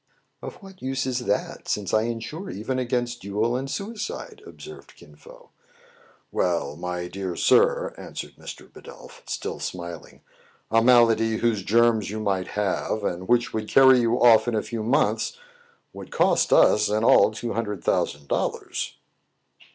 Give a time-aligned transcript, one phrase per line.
[0.41, 5.15] "Of what use is that, since I insure even against duel and suicide }"observed Kin
[5.15, 5.51] Fo.
[6.31, 8.67] "Well, my dear sir," answered Mr.
[8.67, 10.21] Bidulph, still smiling,
[10.71, 14.63] "a malady whose germs you might have, and which would carry you off in a
[14.63, 15.37] few months,
[15.93, 18.95] would cost us in all two hundred thou sand dollars."